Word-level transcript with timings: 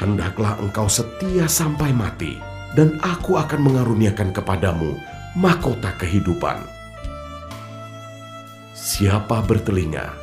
hendaklah 0.00 0.56
engkau 0.58 0.88
setia 0.88 1.44
sampai 1.44 1.92
mati, 1.92 2.40
dan 2.72 2.96
aku 3.04 3.36
akan 3.36 3.60
mengaruniakan 3.60 4.32
kepadamu 4.32 4.96
mahkota 5.36 5.92
kehidupan. 6.00 6.64
Siapa 8.74 9.44
bertelinga, 9.44 10.16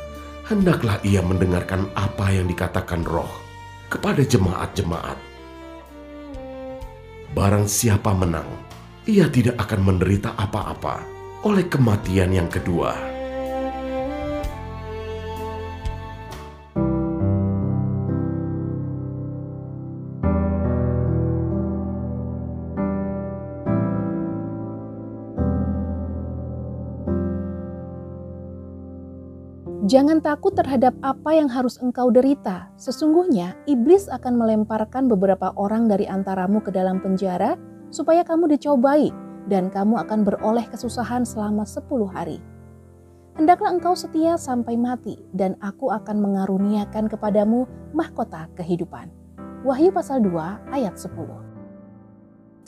hendaklah 0.50 1.00
ia 1.06 1.22
mendengarkan 1.24 1.88
apa 1.96 2.34
yang 2.34 2.50
dikatakan 2.50 3.06
roh 3.06 3.30
kepada 3.88 4.26
jemaat-jemaat. 4.26 5.16
Barang 7.32 7.64
siapa 7.64 8.12
menang, 8.12 8.50
ia 9.08 9.24
tidak 9.30 9.56
akan 9.56 9.80
menderita 9.94 10.36
apa-apa 10.36 11.00
oleh 11.48 11.64
kematian 11.64 12.34
yang 12.34 12.50
kedua. 12.52 13.11
Jangan 29.82 30.22
takut 30.22 30.54
terhadap 30.54 30.94
apa 31.02 31.34
yang 31.34 31.50
harus 31.50 31.74
engkau 31.82 32.06
derita. 32.14 32.70
Sesungguhnya 32.78 33.58
iblis 33.66 34.06
akan 34.06 34.38
melemparkan 34.38 35.10
beberapa 35.10 35.50
orang 35.58 35.90
dari 35.90 36.06
antaramu 36.06 36.62
ke 36.62 36.70
dalam 36.70 37.02
penjara 37.02 37.58
supaya 37.90 38.22
kamu 38.22 38.54
dicobai 38.54 39.10
dan 39.50 39.74
kamu 39.74 39.98
akan 40.06 40.22
beroleh 40.22 40.62
kesusahan 40.70 41.26
selama 41.26 41.66
sepuluh 41.66 42.06
hari. 42.06 42.38
Hendaklah 43.34 43.74
engkau 43.74 43.98
setia 43.98 44.38
sampai 44.38 44.78
mati 44.78 45.18
dan 45.34 45.58
aku 45.58 45.90
akan 45.90 46.30
mengaruniakan 46.30 47.10
kepadamu 47.10 47.66
mahkota 47.90 48.46
kehidupan. 48.54 49.10
Wahyu 49.66 49.90
pasal 49.90 50.22
2 50.22 50.70
ayat 50.78 50.94
10. 50.94 51.10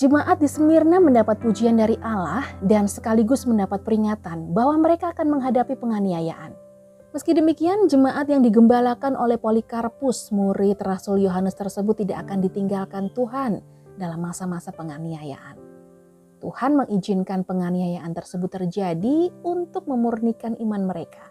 Jemaat 0.03 0.43
di 0.43 0.51
Smyrna 0.51 0.99
mendapat 0.99 1.39
pujian 1.39 1.79
dari 1.79 1.95
Allah 2.03 2.43
dan 2.59 2.91
sekaligus 2.91 3.47
mendapat 3.47 3.87
peringatan 3.87 4.51
bahwa 4.51 4.83
mereka 4.83 5.15
akan 5.15 5.39
menghadapi 5.39 5.79
penganiayaan. 5.79 6.65
Meski 7.15 7.31
demikian, 7.31 7.87
jemaat 7.87 8.27
yang 8.27 8.43
digembalakan 8.43 9.15
oleh 9.15 9.39
Polikarpus, 9.39 10.35
murid 10.35 10.83
Rasul 10.83 11.23
Yohanes 11.23 11.55
tersebut 11.55 12.03
tidak 12.03 12.27
akan 12.27 12.43
ditinggalkan 12.43 13.07
Tuhan 13.15 13.63
dalam 13.95 14.19
masa-masa 14.19 14.75
penganiayaan. 14.75 15.55
Tuhan 16.43 16.75
mengizinkan 16.75 17.47
penganiayaan 17.47 18.11
tersebut 18.19 18.51
terjadi 18.59 19.31
untuk 19.47 19.87
memurnikan 19.87 20.59
iman 20.59 20.91
mereka. 20.91 21.23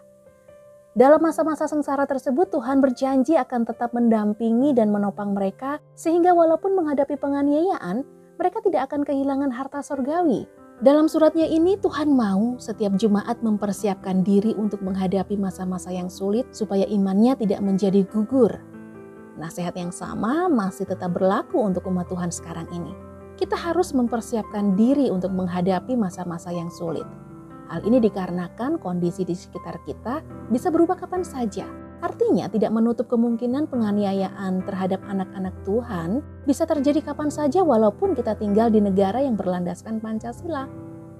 Dalam 0.96 1.20
masa-masa 1.20 1.68
sengsara 1.68 2.08
tersebut, 2.08 2.48
Tuhan 2.48 2.80
berjanji 2.80 3.36
akan 3.36 3.68
tetap 3.68 3.92
mendampingi 3.92 4.72
dan 4.72 4.88
menopang 4.88 5.36
mereka, 5.36 5.84
sehingga 5.92 6.32
walaupun 6.32 6.72
menghadapi 6.80 7.20
penganiayaan, 7.20 8.08
mereka 8.40 8.64
tidak 8.64 8.88
akan 8.88 9.04
kehilangan 9.04 9.52
harta 9.52 9.84
sorgawi 9.84 10.48
dalam 10.82 11.06
suratnya 11.06 11.46
ini 11.46 11.78
Tuhan 11.78 12.10
mau 12.10 12.58
setiap 12.58 12.98
jemaat 12.98 13.38
mempersiapkan 13.46 14.26
diri 14.26 14.58
untuk 14.58 14.82
menghadapi 14.82 15.38
masa-masa 15.38 15.94
yang 15.94 16.10
sulit 16.10 16.50
supaya 16.50 16.82
imannya 16.90 17.38
tidak 17.38 17.62
menjadi 17.62 18.02
gugur. 18.02 18.58
Nasihat 19.38 19.78
yang 19.78 19.94
sama 19.94 20.50
masih 20.50 20.90
tetap 20.90 21.14
berlaku 21.14 21.62
untuk 21.62 21.86
umat 21.86 22.10
Tuhan 22.10 22.34
sekarang 22.34 22.66
ini. 22.74 22.90
Kita 23.38 23.54
harus 23.54 23.94
mempersiapkan 23.94 24.74
diri 24.74 25.14
untuk 25.14 25.30
menghadapi 25.30 25.94
masa-masa 25.94 26.50
yang 26.50 26.70
sulit. 26.70 27.06
Hal 27.72 27.80
ini 27.88 27.96
dikarenakan 28.00 28.76
kondisi 28.76 29.24
di 29.24 29.32
sekitar 29.32 29.80
kita 29.88 30.20
bisa 30.52 30.68
berubah 30.68 31.00
kapan 31.00 31.24
saja. 31.24 31.64
Artinya 32.04 32.52
tidak 32.52 32.68
menutup 32.68 33.08
kemungkinan 33.08 33.72
penganiayaan 33.72 34.60
terhadap 34.68 35.00
anak-anak 35.08 35.56
Tuhan 35.64 36.20
bisa 36.44 36.68
terjadi 36.68 37.00
kapan 37.00 37.32
saja 37.32 37.64
walaupun 37.64 38.12
kita 38.12 38.36
tinggal 38.36 38.68
di 38.68 38.84
negara 38.84 39.24
yang 39.24 39.40
berlandaskan 39.40 40.04
Pancasila. 40.04 40.68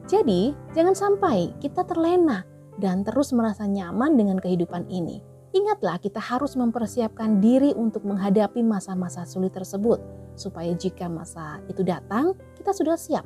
Jadi, 0.04 0.52
jangan 0.76 0.92
sampai 0.92 1.56
kita 1.64 1.88
terlena 1.88 2.44
dan 2.76 3.00
terus 3.00 3.32
merasa 3.32 3.64
nyaman 3.64 4.20
dengan 4.20 4.36
kehidupan 4.36 4.84
ini. 4.92 5.24
Ingatlah 5.54 5.96
kita 6.02 6.20
harus 6.20 6.58
mempersiapkan 6.58 7.40
diri 7.40 7.72
untuk 7.72 8.04
menghadapi 8.04 8.60
masa-masa 8.60 9.24
sulit 9.24 9.56
tersebut 9.56 10.02
supaya 10.36 10.74
jika 10.76 11.08
masa 11.08 11.64
itu 11.70 11.80
datang, 11.86 12.34
kita 12.58 12.74
sudah 12.74 12.98
siap 12.98 13.24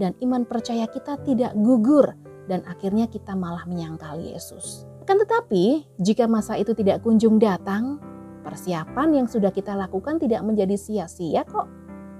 dan 0.00 0.16
iman 0.24 0.42
percaya 0.48 0.88
kita 0.88 1.20
tidak 1.22 1.52
gugur 1.54 2.16
dan 2.46 2.62
akhirnya 2.66 3.10
kita 3.10 3.34
malah 3.34 3.66
menyangkal 3.66 4.18
Yesus. 4.18 4.86
Kan 5.06 5.22
tetapi, 5.22 5.86
jika 6.02 6.26
masa 6.26 6.58
itu 6.58 6.74
tidak 6.74 7.06
kunjung 7.06 7.38
datang, 7.38 8.02
persiapan 8.42 9.22
yang 9.22 9.26
sudah 9.30 9.54
kita 9.54 9.74
lakukan 9.74 10.18
tidak 10.18 10.42
menjadi 10.42 10.74
sia-sia 10.74 11.46
kok. 11.46 11.66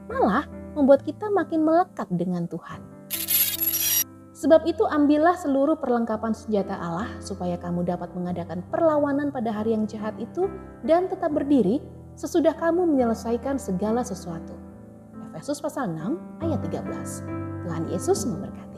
Malah 0.07 0.47
membuat 0.79 1.03
kita 1.03 1.27
makin 1.31 1.67
melekat 1.67 2.07
dengan 2.15 2.47
Tuhan. 2.47 2.83
Sebab 4.37 4.69
itu 4.69 4.85
ambillah 4.85 5.33
seluruh 5.33 5.81
perlengkapan 5.81 6.37
senjata 6.37 6.77
Allah 6.77 7.09
supaya 7.25 7.57
kamu 7.57 7.89
dapat 7.89 8.13
mengadakan 8.13 8.61
perlawanan 8.69 9.33
pada 9.33 9.49
hari 9.49 9.73
yang 9.73 9.89
jahat 9.89 10.13
itu 10.21 10.47
dan 10.85 11.09
tetap 11.09 11.33
berdiri 11.33 11.81
sesudah 12.21 12.53
kamu 12.53 12.85
menyelesaikan 12.85 13.57
segala 13.57 14.05
sesuatu. 14.05 14.53
Efesus 15.33 15.57
pasal 15.65 15.89
6 15.89 16.45
ayat 16.45 16.61
13. 16.61 17.65
Tuhan 17.65 17.83
Yesus 17.89 18.29
memberkati. 18.29 18.76